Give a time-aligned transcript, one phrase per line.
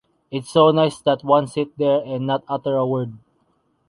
[0.31, 3.19] It’s so nice that one sit there and not utter a word.